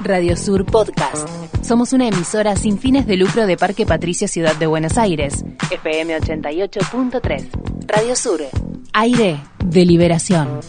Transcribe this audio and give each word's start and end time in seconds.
Radio 0.00 0.36
Sur 0.36 0.66
Podcast. 0.66 1.26
Somos 1.64 1.94
una 1.94 2.08
emisora 2.08 2.54
sin 2.56 2.78
fines 2.78 3.06
de 3.06 3.16
lucro 3.16 3.46
de 3.46 3.56
Parque 3.56 3.86
Patricia 3.86 4.28
Ciudad 4.28 4.54
de 4.54 4.66
Buenos 4.66 4.98
Aires. 4.98 5.46
FM 5.70 6.14
88.3. 6.18 7.86
Radio 7.86 8.14
Sur. 8.14 8.42
Aire 8.92 9.40
de 9.64 9.86
liberación. 9.86 10.60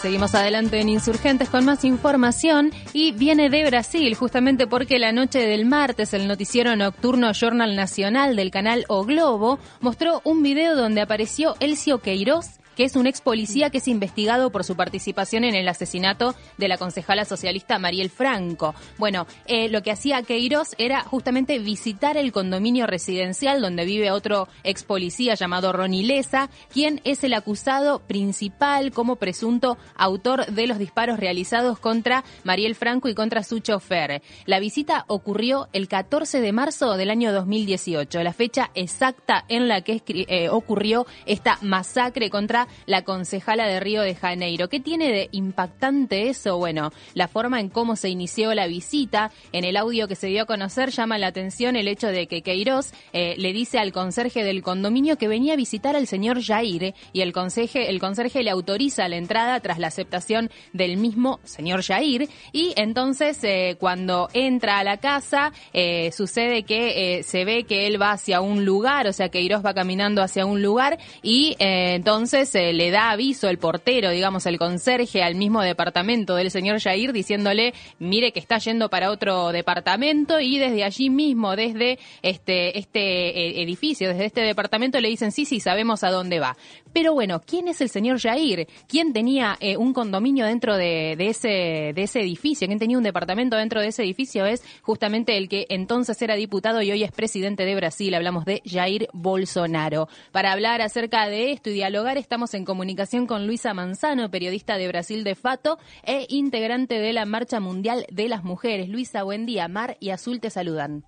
Seguimos 0.00 0.34
adelante 0.34 0.80
en 0.80 0.88
Insurgentes 0.88 1.48
con 1.48 1.64
más 1.64 1.84
información 1.84 2.72
y 2.92 3.12
viene 3.12 3.48
de 3.48 3.64
Brasil, 3.64 4.16
justamente 4.16 4.66
porque 4.66 4.98
la 4.98 5.12
noche 5.12 5.38
del 5.38 5.66
martes 5.66 6.14
el 6.14 6.26
noticiero 6.26 6.74
nocturno 6.74 7.30
Jornal 7.32 7.76
Nacional 7.76 8.34
del 8.34 8.50
canal 8.50 8.84
O 8.88 9.04
Globo 9.04 9.60
mostró 9.80 10.20
un 10.24 10.42
video 10.42 10.74
donde 10.74 11.00
apareció 11.00 11.54
Elcio 11.60 12.00
Queiroz 12.00 12.58
que 12.76 12.84
es 12.84 12.96
un 12.96 13.06
ex 13.06 13.20
policía 13.20 13.70
que 13.70 13.78
es 13.78 13.88
investigado 13.88 14.50
por 14.50 14.64
su 14.64 14.76
participación 14.76 15.44
en 15.44 15.54
el 15.54 15.68
asesinato 15.68 16.34
de 16.58 16.68
la 16.68 16.78
concejala 16.78 17.24
socialista 17.24 17.78
Mariel 17.78 18.10
Franco. 18.10 18.74
Bueno, 18.98 19.26
eh, 19.46 19.68
lo 19.68 19.82
que 19.82 19.90
hacía 19.90 20.22
Queiroz 20.22 20.74
era 20.78 21.02
justamente 21.02 21.58
visitar 21.58 22.16
el 22.16 22.32
condominio 22.32 22.86
residencial 22.86 23.60
donde 23.60 23.84
vive 23.84 24.10
otro 24.10 24.48
ex 24.64 24.82
policía 24.84 25.34
llamado 25.34 25.72
Ronnie 25.72 26.04
Leza, 26.04 26.50
quien 26.72 27.00
es 27.04 27.24
el 27.24 27.34
acusado 27.34 28.00
principal 28.00 28.92
como 28.92 29.16
presunto 29.16 29.78
autor 29.96 30.46
de 30.46 30.66
los 30.66 30.78
disparos 30.78 31.18
realizados 31.18 31.78
contra 31.78 32.24
Mariel 32.44 32.74
Franco 32.74 33.08
y 33.08 33.14
contra 33.14 33.42
su 33.42 33.60
chofer. 33.60 34.22
La 34.46 34.60
visita 34.60 35.04
ocurrió 35.08 35.68
el 35.72 35.88
14 35.88 36.40
de 36.40 36.52
marzo 36.52 36.96
del 36.96 37.10
año 37.10 37.32
2018, 37.32 38.22
la 38.22 38.32
fecha 38.32 38.70
exacta 38.74 39.44
en 39.48 39.68
la 39.68 39.82
que 39.82 40.02
eh, 40.06 40.48
ocurrió 40.48 41.06
esta 41.26 41.58
masacre 41.62 42.30
contra 42.30 42.61
la 42.86 43.02
concejala 43.02 43.66
de 43.66 43.80
Río 43.80 44.02
de 44.02 44.14
Janeiro. 44.14 44.68
¿Qué 44.68 44.80
tiene 44.80 45.10
de 45.10 45.28
impactante 45.32 46.28
eso? 46.28 46.58
Bueno, 46.58 46.92
la 47.14 47.28
forma 47.28 47.60
en 47.60 47.68
cómo 47.68 47.96
se 47.96 48.08
inició 48.08 48.54
la 48.54 48.66
visita, 48.66 49.30
en 49.52 49.64
el 49.64 49.76
audio 49.76 50.08
que 50.08 50.14
se 50.14 50.28
dio 50.28 50.42
a 50.42 50.46
conocer, 50.46 50.90
llama 50.90 51.18
la 51.18 51.28
atención 51.28 51.76
el 51.76 51.88
hecho 51.88 52.08
de 52.08 52.26
que 52.26 52.42
Queiroz 52.42 52.92
eh, 53.12 53.34
le 53.38 53.52
dice 53.52 53.78
al 53.78 53.92
conserje 53.92 54.44
del 54.44 54.62
condominio 54.62 55.16
que 55.16 55.28
venía 55.28 55.54
a 55.54 55.56
visitar 55.56 55.96
al 55.96 56.06
señor 56.06 56.42
Jair 56.42 56.94
y 57.12 57.20
el, 57.20 57.32
conserje, 57.32 57.90
el 57.90 58.00
conserje 58.00 58.42
le 58.42 58.50
autoriza 58.50 59.08
la 59.08 59.16
entrada 59.16 59.60
tras 59.60 59.78
la 59.78 59.88
aceptación 59.88 60.50
del 60.72 60.96
mismo 60.96 61.40
señor 61.44 61.82
Jair 61.82 62.28
y 62.52 62.72
entonces 62.76 63.42
eh, 63.44 63.76
cuando 63.78 64.28
entra 64.32 64.78
a 64.78 64.84
la 64.84 64.98
casa 64.98 65.52
eh, 65.72 66.10
sucede 66.12 66.62
que 66.64 67.22
se 67.24 67.44
ve 67.44 67.64
que 67.64 67.86
él 67.86 68.00
va 68.00 68.12
hacia 68.12 68.40
un 68.40 68.64
lugar, 68.64 69.06
o 69.06 69.12
sea, 69.12 69.28
Queiroz 69.28 69.64
va 69.64 69.74
caminando 69.74 70.22
hacia 70.22 70.46
un 70.46 70.62
lugar 70.62 70.98
y 71.22 71.56
entonces 71.58 72.51
se 72.52 72.74
le 72.74 72.90
da 72.90 73.10
aviso 73.12 73.48
el 73.48 73.56
portero, 73.56 74.10
digamos, 74.10 74.44
el 74.44 74.58
conserje 74.58 75.22
al 75.22 75.36
mismo 75.36 75.62
departamento 75.62 76.36
del 76.36 76.50
señor 76.50 76.80
Jair 76.80 77.14
diciéndole, 77.14 77.72
mire 77.98 78.32
que 78.32 78.40
está 78.40 78.58
yendo 78.58 78.90
para 78.90 79.10
otro 79.10 79.52
departamento 79.52 80.38
y 80.38 80.58
desde 80.58 80.84
allí 80.84 81.08
mismo, 81.08 81.56
desde 81.56 81.98
este, 82.20 82.78
este 82.78 83.00
eh, 83.00 83.62
edificio, 83.62 84.10
desde 84.10 84.26
este 84.26 84.42
departamento 84.42 85.00
le 85.00 85.08
dicen, 85.08 85.32
sí, 85.32 85.46
sí, 85.46 85.60
sabemos 85.60 86.04
a 86.04 86.10
dónde 86.10 86.40
va. 86.40 86.58
Pero 86.92 87.14
bueno, 87.14 87.40
¿quién 87.40 87.68
es 87.68 87.80
el 87.80 87.88
señor 87.88 88.20
Jair? 88.20 88.68
¿Quién 88.86 89.12
tenía 89.12 89.56
eh, 89.60 89.76
un 89.76 89.92
condominio 89.92 90.44
dentro 90.44 90.76
de, 90.76 91.12
ese, 91.18 91.92
de 91.94 92.02
ese 92.02 92.20
edificio? 92.20 92.66
¿Quién 92.66 92.78
tenía 92.78 92.98
un 92.98 93.04
departamento 93.04 93.56
dentro 93.56 93.80
de 93.80 93.88
ese 93.88 94.02
edificio? 94.02 94.44
Es 94.44 94.62
justamente 94.82 95.36
el 95.38 95.48
que 95.48 95.66
entonces 95.70 96.20
era 96.20 96.34
diputado 96.34 96.82
y 96.82 96.90
hoy 96.90 97.02
es 97.02 97.12
presidente 97.12 97.64
de 97.64 97.74
Brasil. 97.74 98.14
Hablamos 98.14 98.44
de 98.44 98.62
Jair 98.64 99.08
Bolsonaro. 99.12 100.08
Para 100.32 100.52
hablar 100.52 100.82
acerca 100.82 101.26
de 101.28 101.52
esto 101.52 101.70
y 101.70 101.74
dialogar, 101.74 102.18
estamos 102.18 102.52
en 102.54 102.64
comunicación 102.64 103.26
con 103.26 103.46
Luisa 103.46 103.72
Manzano, 103.74 104.30
periodista 104.30 104.76
de 104.76 104.88
Brasil 104.88 105.24
de 105.24 105.34
Fato 105.34 105.78
e 106.02 106.26
integrante 106.28 106.98
de 106.98 107.12
la 107.12 107.24
Marcha 107.24 107.60
Mundial 107.60 108.06
de 108.10 108.28
las 108.28 108.44
Mujeres. 108.44 108.88
Luisa, 108.88 109.22
buen 109.22 109.46
día. 109.46 109.68
Mar 109.68 109.96
y 110.00 110.10
Azul 110.10 110.40
te 110.40 110.50
saludan. 110.50 111.04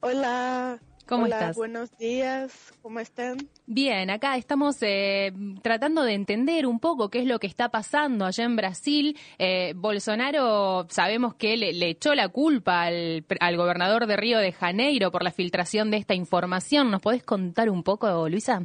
Hola. 0.00 0.80
¿Cómo 1.06 1.26
estás? 1.26 1.54
Buenos 1.54 1.96
días, 1.98 2.72
¿cómo 2.80 2.98
están? 2.98 3.36
Bien, 3.66 4.08
acá 4.08 4.36
estamos 4.36 4.78
eh, 4.80 5.32
tratando 5.60 6.02
de 6.02 6.14
entender 6.14 6.66
un 6.66 6.80
poco 6.80 7.10
qué 7.10 7.18
es 7.18 7.26
lo 7.26 7.38
que 7.38 7.46
está 7.46 7.68
pasando 7.68 8.24
allá 8.24 8.44
en 8.44 8.56
Brasil. 8.56 9.18
Eh, 9.38 9.74
Bolsonaro, 9.76 10.86
sabemos 10.88 11.34
que 11.34 11.58
le, 11.58 11.74
le 11.74 11.90
echó 11.90 12.14
la 12.14 12.28
culpa 12.28 12.84
al, 12.84 13.24
al, 13.40 13.56
gobernador 13.56 14.06
de 14.06 14.16
Río 14.16 14.38
de 14.38 14.52
Janeiro 14.52 15.10
por 15.10 15.22
la 15.22 15.30
filtración 15.30 15.90
de 15.90 15.98
esta 15.98 16.14
información. 16.14 16.90
¿Nos 16.90 17.02
podés 17.02 17.22
contar 17.22 17.68
un 17.68 17.82
poco, 17.82 18.28
Luisa? 18.28 18.62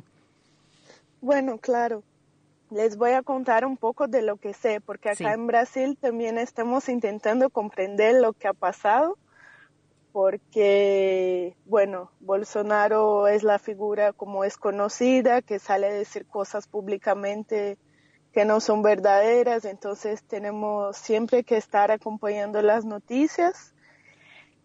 Bueno, 1.19 1.57
claro. 1.57 2.03
Les 2.71 2.97
voy 2.97 3.11
a 3.11 3.23
contar 3.23 3.65
un 3.65 3.77
poco 3.77 4.07
de 4.07 4.21
lo 4.21 4.37
que 4.37 4.53
sé, 4.53 4.79
porque 4.79 5.09
acá 5.09 5.33
en 5.33 5.47
Brasil 5.47 5.97
también 5.99 6.37
estamos 6.37 6.87
intentando 6.87 7.49
comprender 7.49 8.21
lo 8.21 8.33
que 8.33 8.47
ha 8.47 8.53
pasado, 8.53 9.17
porque, 10.11 11.55
bueno, 11.65 12.11
Bolsonaro 12.19 13.27
es 13.27 13.43
la 13.43 13.59
figura 13.59 14.13
como 14.13 14.43
es 14.43 14.57
conocida, 14.57 15.41
que 15.41 15.59
sale 15.59 15.87
a 15.87 15.93
decir 15.93 16.25
cosas 16.25 16.67
públicamente 16.67 17.77
que 18.31 18.45
no 18.45 18.59
son 18.59 18.81
verdaderas, 18.83 19.65
entonces 19.65 20.23
tenemos 20.23 20.97
siempre 20.97 21.43
que 21.43 21.57
estar 21.57 21.91
acompañando 21.91 22.61
las 22.61 22.85
noticias. 22.85 23.73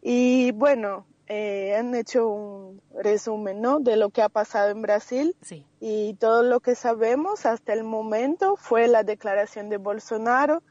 Y 0.02 0.52
bueno, 0.52 1.06
eh, 1.26 1.74
han 1.74 1.94
hecho 1.94 2.28
un 2.28 2.82
resumen 3.02 3.62
¿no? 3.62 3.80
de 3.80 3.96
lo 3.96 4.10
que 4.10 4.20
ha 4.20 4.28
pasado 4.28 4.70
en 4.70 4.82
Brasil 4.82 5.34
y 5.80 6.14
todo 6.14 6.42
lo 6.42 6.60
que 6.60 6.74
sabemos 6.74 7.46
hasta 7.46 7.72
el 7.72 7.82
momento 7.84 8.56
fue 8.56 8.88
la 8.88 9.02
declaración 9.02 9.70
de 9.70 9.78
Bolsonaro 9.78 10.62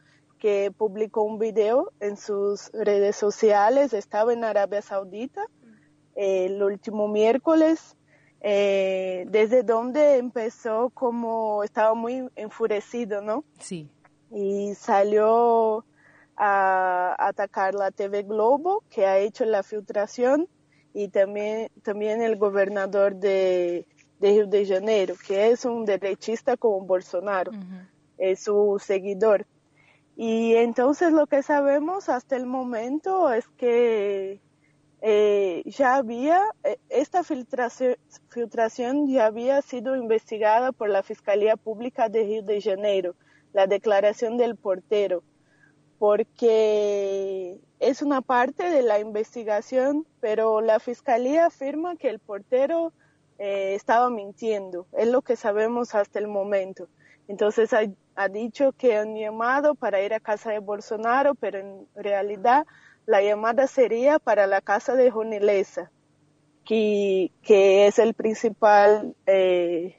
que 0.44 0.74
publicó 0.78 1.24
un 1.24 1.40
video 1.40 1.94
en 2.02 2.18
sus 2.18 2.70
redes 2.74 3.16
sociales, 3.16 3.94
estaba 3.94 4.34
en 4.34 4.44
Arabia 4.44 4.82
Saudita 4.82 5.48
el 6.16 6.62
último 6.62 7.08
miércoles, 7.08 7.96
eh, 8.42 9.26
desde 9.30 9.64
donde 9.64 10.18
empezó 10.18 10.90
como 10.90 11.64
estaba 11.64 11.94
muy 11.94 12.28
enfurecido, 12.36 13.22
¿no? 13.22 13.46
Sí. 13.58 13.90
Y 14.32 14.76
salió 14.76 15.86
a 16.36 17.16
atacar 17.18 17.74
la 17.74 17.92
TV 17.92 18.24
Globo, 18.24 18.84
que 18.90 19.06
ha 19.06 19.20
hecho 19.20 19.46
la 19.46 19.64
filtración, 19.64 20.50
y 20.94 21.08
también, 21.08 21.70
también 21.84 22.22
el 22.22 22.36
gobernador 22.36 23.16
de, 23.16 23.88
Río 24.20 24.46
de 24.46 24.66
Janeiro, 24.66 25.16
que 25.26 25.52
es 25.52 25.64
un 25.64 25.86
derechista 25.86 26.58
como 26.58 26.82
Bolsonaro, 26.82 27.54
es 28.18 28.44
su 28.44 28.78
seguidor. 28.84 29.48
Y 30.16 30.56
entonces 30.56 31.12
lo 31.12 31.28
que 31.28 31.42
sabemos 31.44 32.10
hasta 32.10 32.36
el 32.36 32.46
momento 32.46 33.32
es 33.32 33.48
que 33.58 34.40
eh, 35.02 35.64
ya 35.66 35.96
había, 35.96 36.42
eh, 36.64 36.78
esta 36.90 37.24
filtración, 37.24 37.96
filtración 38.30 39.08
ya 39.08 39.26
había 39.26 39.62
sido 39.62 39.96
investigada 39.96 40.72
por 40.72 40.90
la 40.90 41.04
Fiscalía 41.04 41.58
Pública 41.58 42.10
de 42.10 42.24
Río 42.24 42.44
de 42.44 42.62
Janeiro, 42.62 43.16
la 43.54 43.68
declaración 43.68 44.38
del 44.38 44.56
portero 44.56 45.24
porque 46.04 47.62
es 47.80 48.02
una 48.02 48.20
parte 48.20 48.70
de 48.70 48.82
la 48.82 49.00
investigación, 49.00 50.06
pero 50.20 50.60
la 50.60 50.82
fiscalía 50.82 51.46
afirma 51.46 51.96
que 51.96 52.10
el 52.10 52.20
portero 52.20 52.92
eh, 53.40 53.74
estaba 53.76 54.10
mintiendo, 54.10 54.86
es 54.92 55.08
lo 55.08 55.22
que 55.22 55.38
sabemos 55.38 55.96
hasta 55.96 56.20
el 56.20 56.28
momento. 56.28 56.90
Entonces 57.30 57.72
ha, 58.16 58.28
dicho 58.30 58.72
que 58.74 58.98
han 58.98 59.16
llamado 59.16 59.76
para 59.76 60.02
ir 60.02 60.14
a 60.14 60.20
casa 60.20 60.52
de 60.52 60.60
Bolsonaro, 60.60 61.36
pero 61.36 61.60
en 61.60 61.88
realidad 61.96 62.66
la 63.06 63.22
llamada 63.22 63.68
sería 63.68 64.20
para 64.20 64.48
la 64.48 64.62
casa 64.62 64.96
de 64.96 65.12
Jonileza, 65.12 65.92
que, 66.66 67.32
que 67.42 67.88
es 67.88 68.00
el 68.00 68.14
principal 68.14 69.16
eh, 69.26 69.96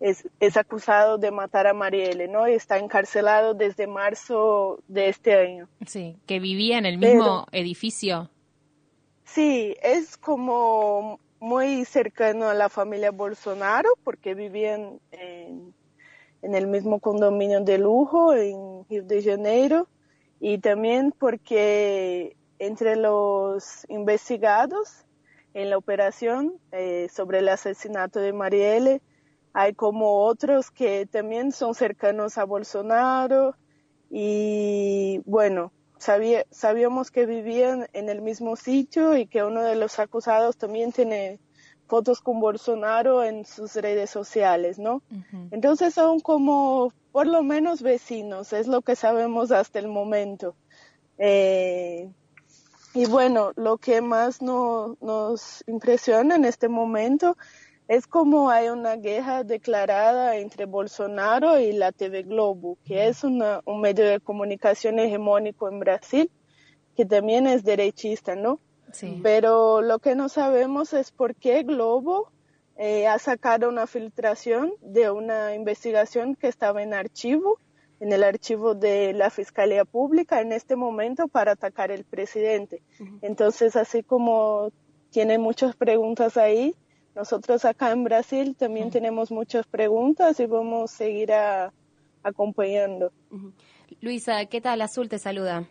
es, 0.00 0.56
acusado 0.56 1.18
de 1.18 1.30
matar 1.30 1.66
a 1.66 1.74
Marielle, 1.74 2.28
¿no? 2.28 2.48
Y 2.48 2.52
está 2.52 2.78
encarcelado 2.78 3.54
desde 3.54 3.86
marzo 3.86 4.82
de 4.88 5.08
este 5.08 5.34
año. 5.34 5.68
Sí, 5.86 6.16
que 6.26 6.38
vivía 6.38 6.78
en 6.78 6.86
el 6.86 6.98
mismo 6.98 7.46
edificio. 7.52 8.30
Sí, 9.24 9.76
es 9.82 10.16
como 10.16 11.20
muy 11.40 11.84
cercano 11.84 12.48
a 12.48 12.54
la 12.54 12.68
familia 12.68 13.10
Bolsonaro 13.10 13.90
porque 14.04 14.34
vivían 14.34 15.00
en, 15.12 15.74
en 16.42 16.54
el 16.54 16.66
mismo 16.66 17.00
condominio 17.00 17.60
de 17.60 17.78
lujo 17.78 18.34
en 18.34 18.84
Río 18.88 19.04
de 19.04 19.22
Janeiro. 19.22 19.88
Y 20.40 20.58
también 20.58 21.12
porque 21.12 22.36
entre 22.58 22.96
los 22.96 23.84
investigados 23.88 25.04
en 25.54 25.70
la 25.70 25.78
operación 25.78 26.54
eh, 26.72 27.08
sobre 27.12 27.38
el 27.38 27.48
asesinato 27.48 28.20
de 28.20 28.32
Marielle 28.32 29.02
hay 29.52 29.74
como 29.74 30.24
otros 30.24 30.70
que 30.70 31.06
también 31.06 31.52
son 31.52 31.74
cercanos 31.74 32.38
a 32.38 32.44
Bolsonaro. 32.44 33.56
Y 34.10 35.20
bueno, 35.24 35.72
sabíamos 35.98 37.10
que 37.10 37.26
vivían 37.26 37.88
en 37.92 38.08
el 38.08 38.22
mismo 38.22 38.56
sitio 38.56 39.16
y 39.16 39.26
que 39.26 39.42
uno 39.42 39.62
de 39.62 39.74
los 39.74 39.98
acusados 39.98 40.56
también 40.56 40.92
tiene 40.92 41.40
fotos 41.88 42.20
con 42.20 42.38
Bolsonaro 42.38 43.24
en 43.24 43.44
sus 43.44 43.74
redes 43.74 44.10
sociales, 44.10 44.78
¿no? 44.78 45.02
Entonces 45.50 45.94
son 45.94 46.20
como 46.20 46.92
por 47.10 47.26
lo 47.26 47.42
menos 47.42 47.82
vecinos, 47.82 48.52
es 48.52 48.68
lo 48.68 48.82
que 48.82 48.94
sabemos 48.94 49.50
hasta 49.50 49.78
el 49.78 49.88
momento. 49.88 50.54
Eh, 51.16 52.08
y 52.94 53.06
bueno, 53.06 53.52
lo 53.56 53.78
que 53.78 54.00
más 54.00 54.40
nos 54.42 55.64
impresiona 55.66 56.36
en 56.36 56.44
este 56.44 56.68
momento 56.68 57.36
es 57.88 58.06
como 58.06 58.50
hay 58.50 58.68
una 58.68 58.96
guerra 58.96 59.44
declarada 59.44 60.36
entre 60.36 60.66
Bolsonaro 60.66 61.58
y 61.58 61.72
la 61.72 61.90
TV 61.90 62.22
Globo, 62.22 62.76
que 62.84 63.08
es 63.08 63.24
un 63.24 63.42
medio 63.80 64.04
de 64.04 64.20
comunicación 64.20 64.98
hegemónico 64.98 65.68
en 65.70 65.80
Brasil, 65.80 66.30
que 66.94 67.06
también 67.06 67.46
es 67.46 67.64
derechista, 67.64 68.36
¿no? 68.36 68.60
Sí. 68.92 69.20
Pero 69.22 69.82
lo 69.82 69.98
que 69.98 70.14
no 70.14 70.28
sabemos 70.28 70.92
es 70.92 71.10
por 71.10 71.34
qué 71.34 71.62
Globo 71.62 72.30
eh, 72.76 73.08
ha 73.08 73.18
sacado 73.18 73.68
una 73.68 73.88
filtración 73.88 74.72
de 74.80 75.10
una 75.10 75.54
investigación 75.54 76.36
que 76.36 76.46
estaba 76.46 76.80
en 76.80 76.94
archivo, 76.94 77.58
en 77.98 78.12
el 78.12 78.22
archivo 78.22 78.76
de 78.76 79.12
la 79.12 79.30
Fiscalía 79.30 79.84
Pública 79.84 80.40
en 80.40 80.52
este 80.52 80.76
momento 80.76 81.26
para 81.26 81.52
atacar 81.52 81.90
al 81.90 82.04
presidente. 82.04 82.80
Entonces, 83.20 83.74
así 83.74 84.04
como 84.04 84.70
tiene 85.10 85.38
muchas 85.38 85.74
preguntas 85.74 86.36
ahí, 86.36 86.76
nosotros 87.16 87.64
acá 87.64 87.90
en 87.90 88.04
Brasil 88.04 88.54
también 88.56 88.90
tenemos 88.90 89.32
muchas 89.32 89.66
preguntas 89.66 90.38
y 90.38 90.46
vamos 90.46 90.92
a 90.92 90.96
seguir 90.96 91.32
acompañando. 92.22 93.10
Luisa, 94.00 94.46
¿qué 94.46 94.60
tal? 94.60 94.82
Azul 94.82 95.08
te 95.08 95.18
saluda. 95.18 95.66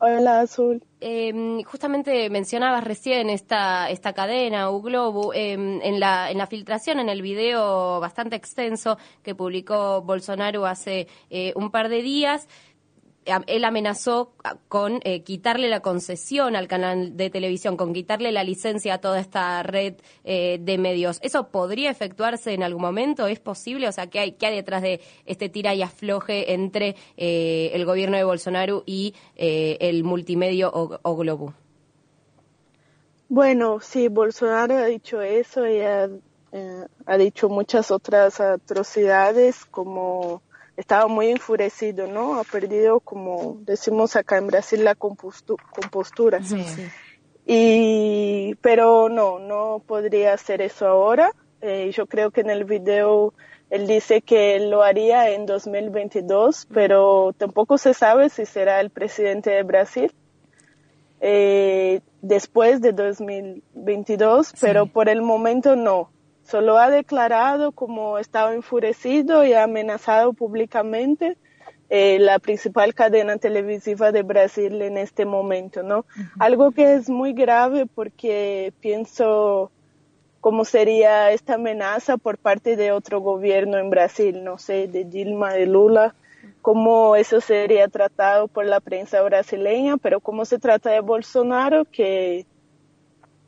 Hola, 0.00 0.40
Azul. 0.40 0.80
Em, 1.00 1.64
justamente 1.64 2.30
mencionabas 2.30 2.84
recién 2.84 3.30
esta, 3.30 3.90
esta 3.90 4.12
cadena, 4.12 4.70
U 4.70 5.32
em, 5.34 5.80
en, 5.82 5.98
la, 5.98 6.30
en 6.30 6.38
la 6.38 6.46
filtración, 6.46 7.00
en 7.00 7.08
el 7.08 7.20
video 7.20 7.98
bastante 7.98 8.36
extenso 8.36 8.96
que 9.24 9.34
publicó 9.34 10.00
Bolsonaro 10.02 10.66
hace 10.66 11.08
eh, 11.30 11.52
un 11.56 11.72
par 11.72 11.88
de 11.88 12.02
días 12.02 12.46
él 13.46 13.64
amenazó 13.64 14.32
con 14.68 15.00
eh, 15.04 15.22
quitarle 15.22 15.68
la 15.68 15.80
concesión 15.80 16.56
al 16.56 16.68
canal 16.68 17.16
de 17.16 17.30
televisión, 17.30 17.76
con 17.76 17.92
quitarle 17.92 18.32
la 18.32 18.44
licencia 18.44 18.94
a 18.94 19.00
toda 19.00 19.20
esta 19.20 19.62
red 19.62 19.94
eh, 20.24 20.58
de 20.60 20.78
medios. 20.78 21.18
¿Eso 21.22 21.48
podría 21.48 21.90
efectuarse 21.90 22.52
en 22.52 22.62
algún 22.62 22.82
momento? 22.82 23.26
¿Es 23.26 23.40
posible? 23.40 23.88
O 23.88 23.92
sea, 23.92 24.08
¿qué 24.08 24.20
hay, 24.20 24.32
qué 24.32 24.46
hay 24.46 24.56
detrás 24.56 24.82
de 24.82 25.00
este 25.26 25.48
tira 25.48 25.74
y 25.74 25.82
afloje 25.82 26.52
entre 26.52 26.96
eh, 27.16 27.70
el 27.74 27.84
gobierno 27.84 28.16
de 28.16 28.24
Bolsonaro 28.24 28.82
y 28.86 29.14
el 29.36 30.04
multimedio 30.04 30.70
o, 30.72 31.16
Globo? 31.16 31.54
Bueno, 33.28 33.80
sí, 33.80 34.08
Bolsonaro 34.08 34.76
ha 34.76 34.86
dicho 34.86 35.20
eso 35.20 35.66
y 35.66 35.80
ha 35.80 37.16
dicho 37.18 37.48
muchas 37.48 37.90
otras 37.90 38.40
atrocidades 38.40 39.64
como 39.64 40.42
estaba 40.78 41.08
muy 41.08 41.28
enfurecido, 41.28 42.06
¿no? 42.06 42.38
Ha 42.38 42.44
perdido, 42.44 43.00
como 43.00 43.58
decimos 43.62 44.14
acá 44.14 44.38
en 44.38 44.46
Brasil, 44.46 44.84
la 44.84 44.94
compostura. 44.94 46.40
Sí, 46.40 46.64
Y, 47.44 48.54
pero 48.60 49.08
no, 49.08 49.40
no 49.40 49.82
podría 49.84 50.34
hacer 50.34 50.62
eso 50.62 50.86
ahora. 50.86 51.32
Eh, 51.62 51.90
yo 51.92 52.06
creo 52.06 52.30
que 52.30 52.42
en 52.42 52.50
el 52.50 52.62
video 52.62 53.34
él 53.70 53.88
dice 53.88 54.22
que 54.22 54.60
lo 54.60 54.84
haría 54.84 55.30
en 55.30 55.46
2022, 55.46 56.68
pero 56.72 57.34
tampoco 57.36 57.76
se 57.76 57.92
sabe 57.92 58.28
si 58.30 58.46
será 58.46 58.80
el 58.80 58.90
presidente 58.90 59.50
de 59.50 59.64
Brasil 59.64 60.12
eh, 61.20 62.02
después 62.22 62.80
de 62.80 62.92
2022, 62.92 64.52
pero 64.60 64.86
por 64.86 65.08
el 65.08 65.22
momento 65.22 65.74
no. 65.74 66.10
Solo 66.48 66.78
ha 66.78 66.88
declarado 66.88 67.72
como 67.72 68.18
estaba 68.18 68.54
enfurecido 68.54 69.44
y 69.44 69.52
ha 69.52 69.64
amenazado 69.64 70.32
públicamente 70.32 71.36
eh, 71.90 72.18
la 72.20 72.38
principal 72.38 72.94
cadena 72.94 73.36
televisiva 73.36 74.12
de 74.12 74.22
Brasil 74.22 74.80
en 74.80 74.96
este 74.96 75.26
momento, 75.26 75.82
¿no? 75.82 76.06
Algo 76.38 76.70
que 76.70 76.94
es 76.94 77.10
muy 77.10 77.34
grave 77.34 77.84
porque 77.84 78.72
pienso 78.80 79.70
cómo 80.40 80.64
sería 80.64 81.32
esta 81.32 81.54
amenaza 81.54 82.16
por 82.16 82.38
parte 82.38 82.76
de 82.76 82.92
otro 82.92 83.20
gobierno 83.20 83.76
en 83.76 83.90
Brasil, 83.90 84.42
no 84.42 84.56
sé, 84.56 84.88
de 84.88 85.04
Dilma, 85.04 85.52
de 85.52 85.66
Lula, 85.66 86.14
cómo 86.62 87.14
eso 87.14 87.42
sería 87.42 87.88
tratado 87.88 88.48
por 88.48 88.64
la 88.64 88.80
prensa 88.80 89.20
brasileña, 89.20 89.98
pero 89.98 90.20
cómo 90.20 90.46
se 90.46 90.58
trata 90.58 90.90
de 90.90 91.00
Bolsonaro, 91.00 91.84
que 91.84 92.46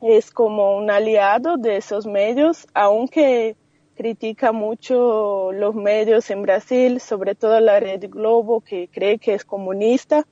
es 0.03 0.31
como 0.31 0.77
un 0.77 0.91
aliado 0.91 1.57
de 1.57 1.77
esos 1.77 2.07
medios, 2.07 2.67
aunque 2.75 3.57
critica 3.97 4.53
mucho 4.53 5.53
los 5.53 5.75
medios 5.75 6.31
en 6.31 6.43
Brasil, 6.43 7.01
sobre 7.01 7.35
todo 7.35 7.61
la 7.61 7.81
Red 7.81 8.09
Globo, 8.09 8.63
que 8.63 8.89
cree 8.89 9.19
que 9.19 9.35
es 9.35 9.45
comunista. 9.45 10.27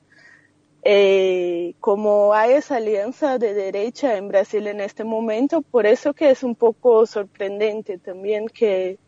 Eh, 0.83 1.75
como 1.81 2.33
hay 2.33 2.53
esa 2.53 2.77
alianza 2.77 3.37
de 3.37 3.53
derecha 3.53 4.17
en 4.17 4.29
Brasil 4.29 4.67
en 4.69 4.81
este 4.81 5.05
momento, 5.05 5.61
por 5.61 5.85
eso 5.87 6.15
que 6.15 6.31
es 6.31 6.43
un 6.43 6.55
poco 6.55 7.05
sorprendente 7.05 7.99
también 7.99 8.47
que 8.47 8.99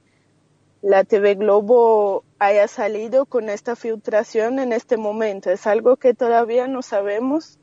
la 0.83 1.05
TV 1.05 1.37
Globo 1.37 2.25
haya 2.39 2.69
salido 2.69 3.25
con 3.25 3.49
esta 3.49 3.77
filtración 3.77 4.59
en 4.59 4.73
este 4.73 4.97
momento. 4.97 5.51
Es 5.51 5.67
algo 5.67 5.97
que 5.97 6.13
todavía 6.13 6.67
no 6.67 6.83
sabemos 6.83 7.59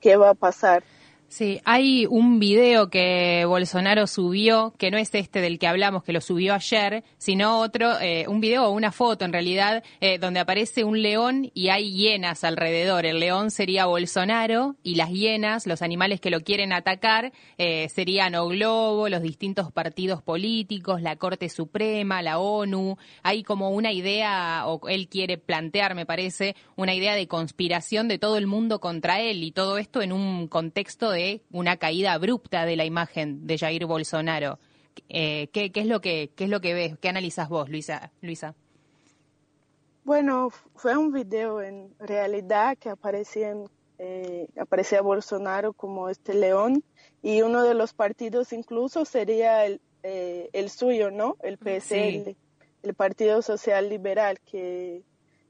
qué 0.00 0.16
va 0.16 0.30
a 0.30 0.34
pasar. 0.34 0.82
Sí, 1.28 1.60
hay 1.64 2.06
un 2.06 2.38
video 2.38 2.88
que 2.88 3.44
Bolsonaro 3.46 4.06
subió, 4.06 4.72
que 4.78 4.92
no 4.92 4.96
es 4.96 5.12
este 5.12 5.40
del 5.40 5.58
que 5.58 5.66
hablamos, 5.66 6.04
que 6.04 6.12
lo 6.12 6.20
subió 6.20 6.54
ayer, 6.54 7.02
sino 7.18 7.58
otro, 7.58 8.00
eh, 8.00 8.26
un 8.28 8.40
video 8.40 8.66
o 8.66 8.70
una 8.70 8.92
foto 8.92 9.24
en 9.24 9.32
realidad, 9.32 9.82
eh, 10.00 10.18
donde 10.18 10.38
aparece 10.38 10.84
un 10.84 11.02
león 11.02 11.50
y 11.52 11.68
hay 11.68 11.92
hienas 11.92 12.44
alrededor. 12.44 13.06
El 13.06 13.18
león 13.18 13.50
sería 13.50 13.86
Bolsonaro 13.86 14.76
y 14.84 14.94
las 14.94 15.10
hienas, 15.10 15.66
los 15.66 15.82
animales 15.82 16.20
que 16.20 16.30
lo 16.30 16.40
quieren 16.42 16.72
atacar, 16.72 17.32
eh, 17.58 17.88
serían 17.88 18.36
o 18.36 18.46
Globo, 18.46 19.08
los 19.08 19.20
distintos 19.20 19.72
partidos 19.72 20.22
políticos, 20.22 21.02
la 21.02 21.16
Corte 21.16 21.48
Suprema, 21.48 22.22
la 22.22 22.38
ONU. 22.38 22.98
Hay 23.24 23.42
como 23.42 23.70
una 23.70 23.92
idea, 23.92 24.62
o 24.66 24.86
él 24.88 25.08
quiere 25.08 25.38
plantear, 25.38 25.96
me 25.96 26.06
parece, 26.06 26.54
una 26.76 26.94
idea 26.94 27.14
de 27.14 27.26
conspiración 27.26 28.06
de 28.06 28.18
todo 28.18 28.38
el 28.38 28.46
mundo 28.46 28.80
contra 28.80 29.20
él 29.20 29.42
y 29.42 29.50
todo 29.50 29.76
esto 29.76 30.02
en 30.02 30.12
un 30.12 30.46
contexto 30.46 31.10
de 31.10 31.15
una 31.50 31.76
caída 31.76 32.12
abrupta 32.12 32.64
de 32.64 32.76
la 32.76 32.84
imagen 32.84 33.46
de 33.46 33.58
Jair 33.58 33.86
Bolsonaro. 33.86 34.58
Eh, 35.08 35.48
¿qué, 35.52 35.70
es 35.74 35.86
lo 35.86 36.00
que, 36.00 36.30
¿Qué 36.34 36.44
es 36.44 36.50
lo 36.50 36.60
que 36.60 36.74
ves? 36.74 36.98
¿Qué 36.98 37.08
analizas 37.08 37.48
vos, 37.48 37.68
Luisa? 37.68 38.12
Luisa? 38.20 38.54
Bueno, 40.04 40.50
fue 40.76 40.96
un 40.96 41.12
video 41.12 41.60
en 41.60 41.94
realidad 41.98 42.78
que 42.78 42.90
aparecía, 42.90 43.54
eh, 43.98 44.46
aparecía 44.58 45.02
Bolsonaro 45.02 45.72
como 45.72 46.08
este 46.08 46.34
león 46.34 46.84
y 47.22 47.42
uno 47.42 47.64
de 47.64 47.74
los 47.74 47.92
partidos 47.92 48.52
incluso 48.52 49.04
sería 49.04 49.66
el, 49.66 49.80
eh, 50.04 50.48
el 50.52 50.70
suyo, 50.70 51.10
¿no? 51.10 51.36
El 51.42 51.58
PSL, 51.58 52.36
el 52.82 52.94
Partido 52.94 53.42
Social 53.42 53.88
Liberal, 53.88 54.38
que 54.40 55.02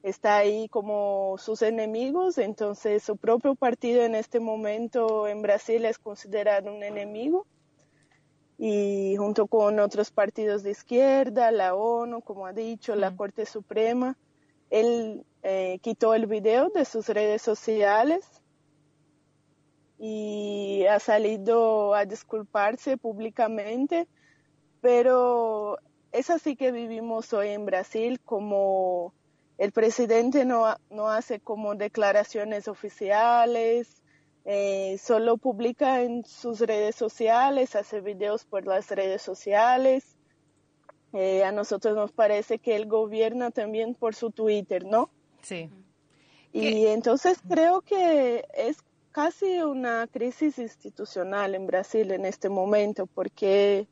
está 0.08 0.36
ahí 0.36 0.68
como 0.68 1.36
sus 1.36 1.62
enemigos, 1.62 2.38
entonces 2.38 3.02
su 3.02 3.16
propio 3.16 3.56
partido 3.56 4.04
en 4.04 4.14
este 4.14 4.38
momento 4.38 5.26
en 5.26 5.42
Brasil 5.42 5.84
es 5.84 5.98
considerado 5.98 6.72
un 6.72 6.84
enemigo. 6.84 7.44
Y 8.56 9.16
junto 9.16 9.48
con 9.48 9.80
otros 9.80 10.12
partidos 10.12 10.62
de 10.62 10.70
izquierda, 10.70 11.50
la 11.50 11.74
ONU, 11.74 12.22
como 12.22 12.46
ha 12.46 12.52
dicho, 12.52 12.94
la 12.94 13.14
Corte 13.16 13.46
Suprema, 13.46 14.16
él 14.70 15.26
eh, 15.42 15.80
quitó 15.82 16.14
el 16.14 16.26
video 16.26 16.70
de 16.70 16.84
sus 16.84 17.08
redes 17.08 17.42
sociales 17.42 18.24
y 19.98 20.84
ha 20.88 21.00
salido 21.00 21.94
a 21.94 22.04
disculparse 22.04 22.96
públicamente, 22.96 24.06
pero 24.80 25.78
es 26.12 26.30
así 26.30 26.54
que 26.54 26.70
vivimos 26.70 27.32
hoy 27.32 27.48
en 27.48 27.66
Brasil 27.66 28.20
como 28.20 29.12
el 29.58 29.72
presidente 29.72 30.44
no, 30.44 30.76
no 30.90 31.08
hace 31.08 31.40
como 31.40 31.74
declaraciones 31.74 32.68
oficiales, 32.68 34.02
eh, 34.44 34.96
solo 34.98 35.38
publica 35.38 36.02
en 36.02 36.24
sus 36.24 36.60
redes 36.60 36.94
sociales, 36.94 37.74
hace 37.74 38.00
videos 38.00 38.44
por 38.44 38.66
las 38.66 38.90
redes 38.90 39.22
sociales. 39.22 40.16
Eh, 41.12 41.42
a 41.44 41.50
nosotros 41.50 41.96
nos 41.96 42.12
parece 42.12 42.58
que 42.58 42.76
él 42.76 42.86
gobierna 42.86 43.50
también 43.50 43.94
por 43.94 44.14
su 44.14 44.30
Twitter, 44.30 44.84
¿no? 44.84 45.10
Sí. 45.42 45.70
Y 46.52 46.86
entonces 46.86 47.38
creo 47.48 47.80
que 47.80 48.44
es 48.54 48.78
casi 49.12 49.62
una 49.62 50.06
crisis 50.06 50.58
institucional 50.58 51.54
en 51.54 51.66
Brasil 51.66 52.12
en 52.12 52.24
este 52.24 52.48
momento, 52.48 53.06
porque 53.06 53.88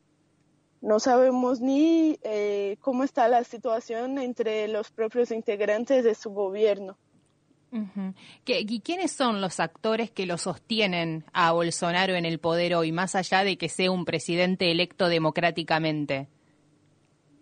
no 0.81 0.99
sabemos 0.99 1.61
ni 1.61 2.19
eh, 2.23 2.77
cómo 2.81 3.03
está 3.03 3.27
la 3.27 3.43
situación 3.43 4.17
entre 4.19 4.67
los 4.67 4.91
propios 4.91 5.31
integrantes 5.31 6.03
de 6.03 6.15
su 6.15 6.29
gobierno. 6.31 6.97
¿Y 8.45 8.79
quiénes 8.79 9.11
son 9.11 9.41
los 9.41 9.59
actores 9.59 10.09
que 10.09 10.25
lo 10.25 10.37
sostienen 10.37 11.25
a 11.33 11.51
Bolsonaro 11.51 12.13
en 12.13 12.25
el 12.25 12.39
poder 12.39 12.73
hoy, 12.75 12.93
más 12.93 13.15
allá 13.15 13.43
de 13.43 13.57
que 13.57 13.67
sea 13.67 13.91
un 13.91 14.05
presidente 14.05 14.71
electo 14.71 15.09
democráticamente? 15.09 16.29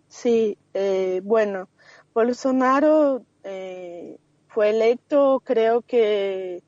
Sí, 0.08 0.58
eh, 0.72 1.20
bueno, 1.22 1.68
Bolsonaro 2.14 3.22
eh, 3.44 4.16
fue 4.48 4.70
electo, 4.70 5.40
creo 5.44 5.82
que 5.82 6.62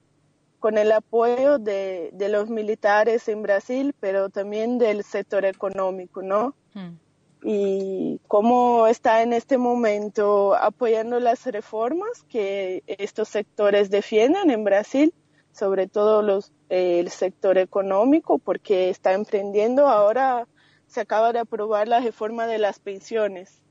con 0.60 0.78
el 0.78 0.92
apoyo 0.92 1.58
de, 1.58 2.12
los 2.30 2.48
militares 2.48 3.28
en 3.28 3.42
Brasil, 3.42 3.94
pero 4.00 4.30
también 4.30 4.78
del 4.78 5.04
sector 5.04 5.44
económico, 5.44 6.22
¿no? 6.22 6.54
Hmm. 6.75 6.96
Y 7.42 8.20
cómo 8.26 8.86
está 8.86 9.22
en 9.22 9.32
este 9.32 9.58
momento 9.58 10.54
apoyando 10.54 11.20
las 11.20 11.44
reformas 11.46 12.25
que 12.28 12.82
estos 12.86 13.28
sectores 13.28 13.90
defienden 13.90 14.50
en 14.50 14.64
Brasil, 14.64 15.14
sobre 15.52 15.86
todo 15.86 16.22
los, 16.22 16.52
el 16.68 17.10
sector 17.10 17.58
económico, 17.58 18.38
porque 18.38 18.90
está 18.90 19.12
emprendiendo 19.12 19.86
ahora, 19.86 20.48
se 20.86 21.00
acaba 21.00 21.32
de 21.32 21.38
aprobar 21.40 21.86
la 21.88 22.00
reforma 22.00 22.46
de 22.46 22.58
las 22.58 22.78
pensiones 22.80 23.62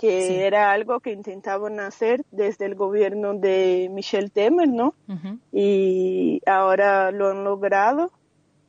que 0.00 0.46
era 0.46 0.72
algo 0.72 1.00
que 1.00 1.12
intentaban 1.12 1.78
hacer 1.78 2.24
desde 2.30 2.64
el 2.64 2.74
gobierno 2.74 3.34
de 3.34 3.90
Michel 3.92 4.32
Temer, 4.32 4.66
¿no? 4.66 4.94
Y 5.52 6.40
ahora 6.46 7.10
lo 7.10 7.28
han 7.28 7.44
logrado. 7.44 8.10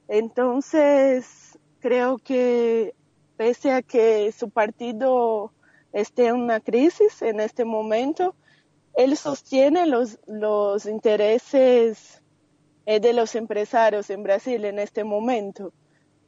Entonces, 0.10 1.58
creo 1.80 2.18
que 2.18 2.94
pese 3.38 3.72
a 3.72 3.82
que 3.82 4.30
su 4.34 4.50
partido 4.50 5.54
esté 5.94 6.28
en 6.28 6.36
una 6.36 6.60
crisis 6.60 7.22
en 7.22 7.40
este 7.40 7.64
momento, 7.64 8.36
él 8.94 9.16
sostiene 9.16 9.86
los, 9.86 10.20
los 10.28 10.86
intereses 10.86 12.22
eh, 12.86 13.00
de 13.00 13.14
los 13.14 13.36
empresarios 13.36 14.10
en 14.10 14.24
Brasil 14.24 14.66
en 14.66 14.80
este 14.80 15.06
momento. 15.06 15.72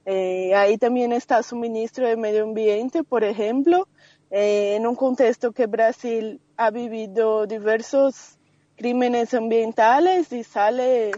Eh, 0.06 0.54
ahí 0.56 0.78
también 0.78 1.14
está 1.14 1.44
su 1.44 1.56
ministro 1.56 2.08
de 2.08 2.18
Medio 2.18 2.44
Ambiente, 2.44 3.04
por 3.04 3.24
ejemplo, 3.24 3.88
eh, 4.36 4.78
en 4.78 4.88
un 4.88 4.96
contexto 4.96 5.52
que 5.52 5.68
Brasil 5.68 6.42
ha 6.58 6.72
vivido 6.72 7.46
diversos 7.46 8.40
crímenes 8.75 9.32
ambientales 9.36 10.32
y 10.34 10.44
sale 10.44 11.12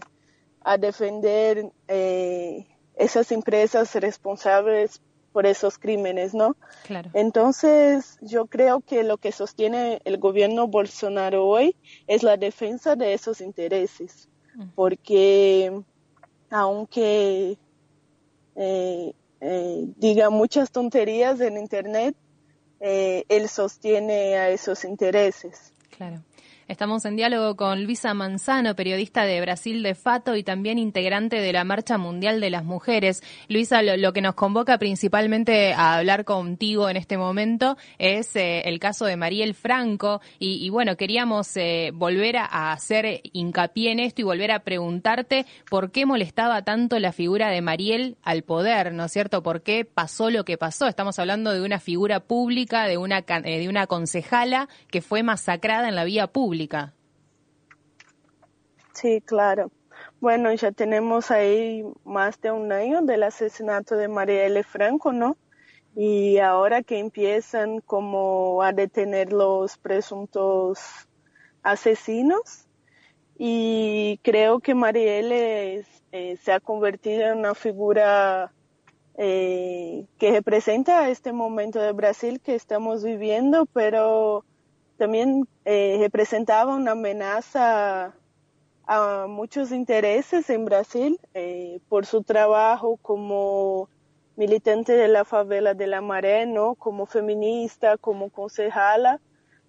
a 0.62 0.78
defender 0.78 1.72
eh, 1.88 2.68
esas 2.98 3.32
empresas 3.32 3.96
responsables 3.96 5.02
por 5.32 5.46
esos 5.46 5.78
crímenes, 5.78 6.34
¿no? 6.34 6.58
Claro. 6.84 7.10
Entonces, 7.14 8.18
yo 8.20 8.48
creo 8.48 8.82
que 8.82 9.04
lo 9.04 9.16
que 9.16 9.32
sostiene 9.32 10.02
el 10.04 10.18
gobierno 10.18 10.68
Bolsonaro 10.68 11.46
hoy 11.46 11.78
es 12.08 12.22
la 12.22 12.36
defensa 12.36 12.98
de 12.98 13.14
esos 13.14 13.40
intereses, 13.40 14.28
porque 14.76 15.72
aunque 16.50 17.58
eh, 18.58 19.14
diga 19.40 20.30
muchas 20.30 20.70
tonterías 20.70 21.40
en 21.40 21.58
Internet, 21.58 22.14
eh, 22.80 23.26
él 23.30 23.50
sostiene 23.50 24.38
a 24.38 24.50
esos 24.50 24.84
intereses. 24.86 25.74
Claro. 25.96 26.22
Estamos 26.68 27.06
en 27.06 27.16
diálogo 27.16 27.56
con 27.56 27.84
Luisa 27.84 28.16
Manzano, 28.16 28.76
periodista 28.76 29.24
de 29.24 29.40
Brasil 29.40 29.84
de 29.84 29.94
Fato 29.94 30.36
y 30.36 30.42
también 30.42 30.80
integrante 30.80 31.40
de 31.40 31.54
la 31.54 31.64
Marcha 31.64 32.00
Mundial 32.00 32.42
de 32.42 32.50
las 32.50 32.66
Mujeres. 32.66 33.22
Luisa, 33.48 33.84
lo, 33.84 34.14
que 34.14 34.22
nos 34.22 34.34
convoca 34.34 34.80
principalmente 34.80 35.74
a 35.74 35.98
hablar 35.98 36.26
contigo 36.26 36.90
en 36.90 36.98
este 36.98 37.20
momento 37.20 37.78
es 38.00 38.36
eh, 38.36 38.64
el 38.66 38.80
caso 38.80 39.06
de 39.06 39.16
Mariel 39.16 39.54
Franco 39.54 40.22
y, 40.40 40.68
bueno, 40.72 40.98
queríamos 40.98 41.56
eh, 41.56 41.92
volver 41.94 42.38
a, 42.38 42.72
hacer 42.72 43.22
hincapié 43.32 43.92
en 43.92 44.00
esto 44.00 44.22
y 44.22 44.24
volver 44.24 44.52
a 44.52 44.64
preguntarte 44.64 45.46
por 45.70 45.92
qué 45.92 46.08
molestaba 46.08 46.64
tanto 46.64 46.98
la 46.98 47.12
figura 47.12 47.52
de 47.52 47.62
Mariel 47.62 48.18
al 48.24 48.42
poder, 48.42 48.92
¿no 48.92 49.06
es 49.06 49.12
cierto? 49.12 49.44
¿Por 49.44 49.62
qué 49.62 49.86
pasó 49.86 50.32
lo 50.32 50.44
que 50.46 50.58
pasó? 50.58 50.88
Estamos 50.88 51.20
hablando 51.20 51.54
de 51.54 51.62
una 51.62 51.80
figura 51.80 52.22
pública, 52.22 52.86
de 52.86 52.98
una, 52.98 53.20
eh, 53.20 53.60
de 53.60 53.70
una 53.70 53.86
concejala 53.86 54.68
que 54.90 55.04
fue 55.04 55.22
masacrada 55.22 55.88
en 55.88 55.94
la 55.94 56.06
vía 56.06 56.26
pública. 56.26 56.55
Sí, 58.94 59.22
claro. 59.22 59.72
Bueno, 60.20 60.54
ya 60.54 60.72
tenemos 60.72 61.32
ahí 61.32 61.84
más 62.04 62.40
de 62.42 62.52
un 62.52 62.72
año 62.72 63.02
del 63.02 63.24
asesinato 63.24 63.96
de 63.96 64.08
Marielle 64.08 64.64
Franco, 64.64 65.12
¿no? 65.12 65.38
Y 65.96 66.40
ahora 66.40 66.84
que 66.84 67.00
empiezan 67.00 67.82
como 67.82 68.62
a 68.64 68.74
detener 68.74 69.32
los 69.32 69.78
presuntos 69.78 70.80
asesinos, 71.64 72.66
y 73.38 74.20
creo 74.24 74.60
que 74.60 74.76
Marielle 74.76 75.86
eh, 76.12 76.38
se 76.38 76.52
ha 76.54 76.60
convertido 76.60 77.28
en 77.28 77.40
una 77.40 77.54
figura 77.54 78.54
eh, 79.18 80.06
que 80.18 80.32
representa 80.32 81.10
este 81.10 81.34
momento 81.34 81.80
de 81.80 81.92
Brasil 81.92 82.40
que 82.42 82.56
estamos 82.56 83.04
viviendo, 83.04 83.66
pero 83.66 84.46
también 84.98 85.48
eh, 85.66 85.98
representaba 86.00 86.76
una 86.76 86.92
amenaza 86.92 88.14
a 88.88 89.26
muchos 89.28 89.72
intereses 89.72 90.50
en 90.50 90.66
Brasil 90.66 91.20
eh, 91.34 91.80
por 91.90 92.06
su 92.06 92.24
trabajo 92.24 92.98
como 93.02 93.90
militante 94.36 94.94
de 94.94 95.08
la 95.08 95.26
favela 95.26 95.74
de 95.74 95.88
la 95.88 96.02
Maré, 96.02 96.48
como 96.78 97.06
feminista, 97.06 97.98
como 97.98 98.30
concejala, 98.30 99.22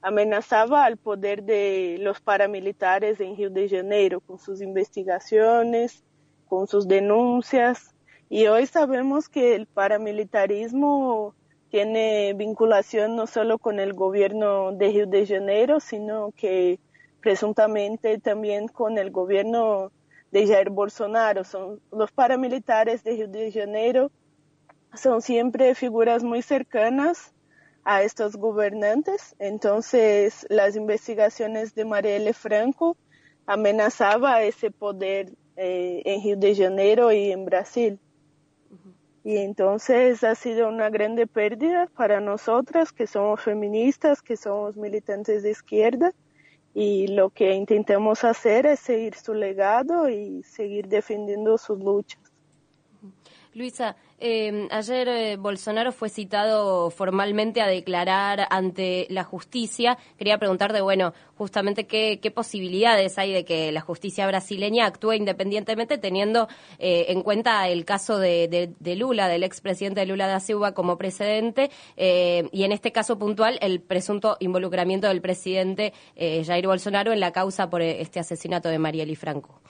amenazaba 0.03 0.85
al 0.85 0.97
poder 0.97 1.43
de 1.43 1.97
los 2.01 2.21
paramilitares 2.21 3.21
en 3.21 3.37
Río 3.37 3.51
de 3.51 3.69
Janeiro 3.69 4.21
con 4.21 4.39
sus 4.39 4.61
investigaciones, 4.61 6.05
con 6.49 6.67
sus 6.67 6.87
denuncias. 6.87 7.95
Y 8.29 8.47
hoy 8.49 8.67
sabemos 8.67 9.29
que 9.29 9.55
el 9.55 9.67
paramilitarismo 9.67 11.35
tiene 11.71 12.35
vinculación 12.35 13.17
no 13.17 13.27
solo 13.27 13.59
con 13.59 13.81
el 13.81 13.93
gobierno 13.93 14.73
de 14.73 14.89
Río 14.89 15.07
de 15.07 15.27
Janeiro, 15.27 15.81
sino 15.81 16.33
que 16.37 16.79
presuntamente 17.21 18.19
también 18.19 18.69
con 18.69 18.99
el 18.99 19.11
gobierno 19.11 19.91
de 20.31 20.47
Jair 20.47 20.71
Bolsonaro. 20.71 21.45
Son 21.45 21.81
los 21.91 22.13
paramilitares 22.13 23.03
de 23.05 23.13
Río 23.13 23.29
de 23.29 23.53
Janeiro 23.53 24.11
son 24.97 25.23
siempre 25.23 25.75
figuras 25.75 26.23
muy 26.23 26.43
cercanas 26.43 27.33
a 27.85 28.03
estos 28.03 28.37
gobernantes. 28.37 29.37
Entonces, 29.39 30.47
las 30.49 30.77
investigaciones 30.77 31.75
de 31.75 31.85
Marielle 31.85 32.33
Franco 32.33 32.97
amenazaba 33.47 34.43
ese 34.43 34.71
poder 34.71 35.33
eh, 35.57 36.03
en 36.05 36.23
Río 36.23 36.37
de 36.37 36.55
Janeiro 36.55 37.13
y 37.13 37.31
en 37.31 37.45
Brasil. 37.45 38.01
Y 39.27 39.39
entonces 39.39 40.23
ha 40.23 40.37
sido 40.37 40.69
una 40.69 40.89
grande 40.89 41.27
pérdida 41.27 41.89
para 41.97 42.21
nosotras 42.21 42.93
que 42.93 43.09
somos 43.09 43.41
feministas, 43.41 44.23
que 44.23 44.37
somos 44.37 44.77
militantes 44.77 45.43
de 45.43 45.51
izquierda. 45.51 46.15
Y 46.75 47.09
lo 47.09 47.31
que 47.31 47.53
intentamos 47.55 48.23
hacer 48.23 48.67
es 48.67 48.79
seguir 48.79 49.17
su 49.17 49.35
legado 49.35 50.09
y 50.09 50.45
seguir 50.45 50.87
defendiendo 50.87 51.59
sus 51.59 51.81
luchas. 51.81 52.21
Luisa, 53.57 53.97
eh, 54.21 54.69
ayer 54.71 55.09
eh, 55.09 55.37
Bolsonaro 55.39 55.91
fue 55.91 56.11
citado 56.11 56.91
formalmente 56.91 57.63
a 57.63 57.67
declarar 57.67 58.47
ante 58.51 59.07
la 59.09 59.25
justicia. 59.25 59.97
Quería 60.19 60.37
preguntarte, 60.37 60.83
bueno, 60.83 61.15
justamente 61.37 61.87
qué, 61.87 62.21
posibilidades 62.35 63.17
hay 63.17 63.33
de 63.33 63.47
que 63.47 63.73
la 63.73 63.81
justicia 63.81 64.27
brasileña 64.27 64.85
actúe 64.85 65.15
independientemente 65.15 65.97
teniendo 65.97 66.49
eh, 66.79 67.07
en 67.09 67.23
cuenta 67.23 67.67
el 67.69 67.87
caso 67.87 68.19
de, 68.19 68.75
Lula, 68.95 69.27
del 69.27 69.43
expresidente 69.43 70.05
Lula 70.05 70.27
da 70.27 70.39
Silva 70.39 70.75
como 70.75 70.99
precedente, 70.99 71.71
y 71.97 72.65
en 72.65 72.73
este 72.73 72.93
caso 72.93 73.19
puntual 73.19 73.59
el 73.63 73.81
presunto 73.81 74.37
involucramiento 74.39 75.09
del 75.09 75.23
presidente 75.23 75.95
Jair 76.15 76.67
Bolsonaro 76.67 77.15
en 77.15 77.21
la 77.21 77.33
causa 77.33 77.71
por 77.71 77.81
este 77.81 78.21
asesinato 78.21 78.69
de 78.69 78.79
Marieli 78.79 79.17
Franco. 79.17 79.63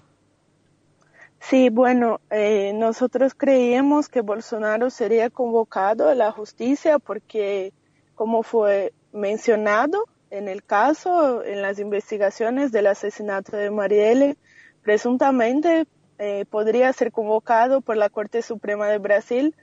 Sí, 1.49 1.69
bueno, 1.71 2.21
eh, 2.31 2.73
nosotros 2.75 3.35
creíamos 3.35 4.09
que 4.09 4.21
Bolsonaro 4.21 4.91
sería 4.91 5.31
convocado 5.31 6.09
a 6.09 6.15
la 6.17 6.33
justicia 6.33 6.99
porque, 6.99 7.73
como 8.17 8.43
fue 8.43 8.93
mencionado 9.13 10.07
en 10.31 10.49
el 10.49 10.65
caso, 10.65 11.45
en 11.45 11.63
las 11.63 11.79
investigaciones 11.79 12.73
del 12.73 12.89
asesinato 12.89 13.57
de 13.57 13.71
Marielle, 13.71 14.37
presuntamente 14.83 15.87
eh, 16.19 16.47
podría 16.51 16.93
ser 16.93 17.13
convocado 17.13 17.81
por 17.81 17.97
la 17.97 18.09
Corte 18.09 18.43
Suprema 18.43 18.89
de 18.89 18.99
Brasil 18.99 19.55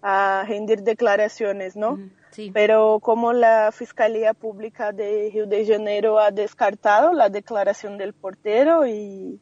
a 0.00 0.44
rendir 0.46 0.82
declaraciones, 0.82 1.74
¿no? 1.74 1.98
Sí. 2.30 2.52
Pero 2.54 3.00
como 3.00 3.32
la 3.32 3.72
Fiscalía 3.72 4.32
Pública 4.32 4.92
de 4.92 5.30
Río 5.32 5.46
de 5.46 5.66
Janeiro 5.66 6.20
ha 6.20 6.30
descartado 6.30 7.12
la 7.12 7.30
declaración 7.30 7.98
del 7.98 8.12
portero 8.12 8.86
y 8.86 9.40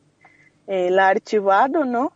eh, 0.71 0.89
la 0.89 1.09
ha 1.09 1.11
archivado, 1.11 1.85
¿no? 1.85 2.13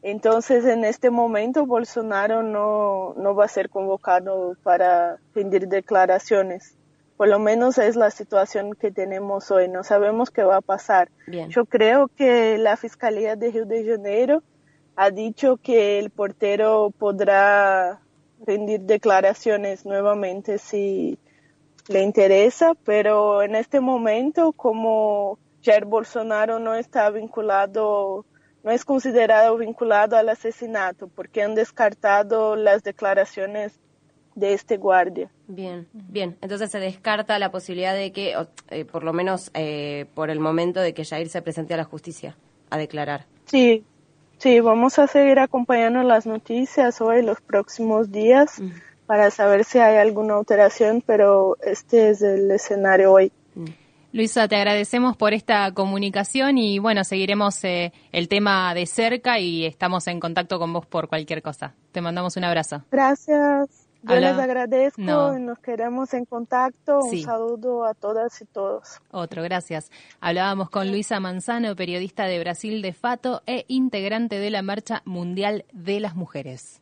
Entonces, 0.00 0.64
en 0.64 0.84
este 0.84 1.10
momento, 1.10 1.66
Bolsonaro 1.66 2.44
no, 2.44 3.14
no 3.16 3.34
va 3.34 3.46
a 3.46 3.48
ser 3.48 3.68
convocado 3.68 4.56
para 4.62 5.18
rendir 5.34 5.66
declaraciones. 5.66 6.76
Por 7.16 7.26
lo 7.26 7.40
menos 7.40 7.78
es 7.78 7.96
la 7.96 8.12
situación 8.12 8.74
que 8.74 8.92
tenemos 8.92 9.50
hoy. 9.50 9.66
No 9.66 9.82
sabemos 9.82 10.30
qué 10.30 10.44
va 10.44 10.58
a 10.58 10.60
pasar. 10.60 11.08
Yo 11.48 11.64
creo 11.64 12.06
que 12.06 12.58
la 12.58 12.76
Fiscalía 12.76 13.34
de 13.34 13.50
Río 13.50 13.66
de 13.66 13.84
Janeiro 13.84 14.44
ha 14.94 15.10
dicho 15.10 15.56
que 15.56 15.98
el 15.98 16.10
portero 16.10 16.92
podrá 16.96 17.98
rendir 18.46 18.82
declaraciones 18.82 19.84
nuevamente 19.84 20.58
si 20.58 21.18
le 21.88 22.02
interesa, 22.02 22.74
pero 22.84 23.42
en 23.42 23.56
este 23.56 23.80
momento 23.80 24.52
como 24.52 25.40
Jair 25.66 25.84
Bolsonaro 25.84 26.60
no 26.60 26.74
está 26.74 27.10
vinculado, 27.10 28.24
no 28.62 28.70
es 28.70 28.84
considerado 28.84 29.56
vinculado 29.56 30.16
al 30.16 30.28
asesinato, 30.28 31.08
porque 31.08 31.42
han 31.42 31.56
descartado 31.56 32.54
las 32.54 32.84
declaraciones 32.84 33.80
de 34.36 34.52
este 34.52 34.76
guardia. 34.76 35.28
Bien, 35.48 35.88
bien. 35.92 36.36
Entonces 36.40 36.70
se 36.70 36.78
descarta 36.78 37.38
la 37.40 37.50
posibilidad 37.50 37.94
de 37.94 38.12
que, 38.12 38.34
eh, 38.68 38.84
por 38.84 39.02
lo 39.02 39.12
menos 39.12 39.50
eh, 39.54 40.06
por 40.14 40.30
el 40.30 40.38
momento, 40.38 40.80
de 40.80 40.94
que 40.94 41.04
Jair 41.04 41.28
se 41.28 41.42
presente 41.42 41.74
a 41.74 41.78
la 41.78 41.84
justicia 41.84 42.36
a 42.70 42.78
declarar. 42.78 43.26
Sí, 43.46 43.84
sí, 44.38 44.60
vamos 44.60 44.98
a 45.00 45.08
seguir 45.08 45.40
acompañando 45.40 46.02
las 46.02 46.26
noticias 46.26 47.00
hoy, 47.00 47.22
los 47.22 47.40
próximos 47.40 48.12
días, 48.12 48.60
para 49.06 49.30
saber 49.30 49.64
si 49.64 49.78
hay 49.78 49.96
alguna 49.96 50.36
alteración, 50.36 51.02
pero 51.04 51.56
este 51.62 52.10
es 52.10 52.22
el 52.22 52.50
escenario 52.50 53.12
hoy. 53.12 53.32
Luisa, 54.16 54.48
te 54.48 54.56
agradecemos 54.56 55.14
por 55.14 55.34
esta 55.34 55.70
comunicación 55.74 56.56
y 56.56 56.78
bueno, 56.78 57.04
seguiremos 57.04 57.62
eh, 57.64 57.92
el 58.12 58.28
tema 58.28 58.72
de 58.72 58.86
cerca 58.86 59.38
y 59.38 59.66
estamos 59.66 60.06
en 60.06 60.20
contacto 60.20 60.58
con 60.58 60.72
vos 60.72 60.86
por 60.86 61.06
cualquier 61.06 61.42
cosa. 61.42 61.74
Te 61.92 62.00
mandamos 62.00 62.34
un 62.38 62.44
abrazo. 62.44 62.82
Gracias. 62.90 63.68
Yo 64.02 64.14
les 64.14 64.38
agradezco 64.38 65.02
y 65.36 65.40
nos 65.42 65.58
quedamos 65.58 66.14
en 66.14 66.24
contacto. 66.24 67.00
Un 67.00 67.20
saludo 67.20 67.84
a 67.84 67.92
todas 67.92 68.40
y 68.40 68.46
todos. 68.46 69.02
Otro, 69.10 69.42
gracias. 69.42 69.90
Hablábamos 70.18 70.70
con 70.70 70.90
Luisa 70.90 71.20
Manzano, 71.20 71.76
periodista 71.76 72.24
de 72.24 72.38
Brasil 72.38 72.80
de 72.80 72.94
Fato 72.94 73.42
e 73.44 73.66
integrante 73.68 74.38
de 74.38 74.48
la 74.48 74.62
Marcha 74.62 75.02
Mundial 75.04 75.66
de 75.74 76.00
las 76.00 76.16
Mujeres. 76.16 76.80